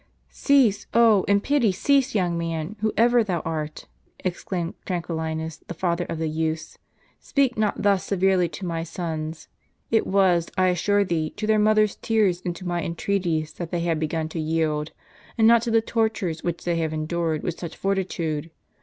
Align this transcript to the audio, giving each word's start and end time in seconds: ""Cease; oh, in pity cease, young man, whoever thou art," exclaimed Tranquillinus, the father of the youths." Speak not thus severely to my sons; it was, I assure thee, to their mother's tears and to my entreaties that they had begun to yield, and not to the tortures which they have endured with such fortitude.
""Cease; 0.47 0.87
oh, 0.95 1.21
in 1.27 1.39
pity 1.41 1.71
cease, 1.71 2.15
young 2.15 2.35
man, 2.35 2.75
whoever 2.79 3.23
thou 3.23 3.39
art," 3.41 3.85
exclaimed 4.21 4.73
Tranquillinus, 4.83 5.57
the 5.67 5.75
father 5.75 6.05
of 6.09 6.17
the 6.17 6.27
youths." 6.27 6.79
Speak 7.29 7.55
not 7.55 7.83
thus 7.83 8.03
severely 8.03 8.49
to 8.49 8.65
my 8.65 8.81
sons; 8.81 9.47
it 9.91 10.07
was, 10.07 10.49
I 10.57 10.69
assure 10.69 11.03
thee, 11.03 11.29
to 11.37 11.45
their 11.45 11.59
mother's 11.59 11.97
tears 11.97 12.41
and 12.43 12.55
to 12.55 12.67
my 12.67 12.81
entreaties 12.81 13.53
that 13.53 13.69
they 13.69 13.81
had 13.81 13.99
begun 13.99 14.27
to 14.29 14.39
yield, 14.39 14.91
and 15.37 15.47
not 15.47 15.61
to 15.61 15.69
the 15.69 15.81
tortures 15.81 16.43
which 16.43 16.63
they 16.65 16.77
have 16.77 16.93
endured 16.93 17.43
with 17.43 17.59
such 17.59 17.77
fortitude. 17.77 18.49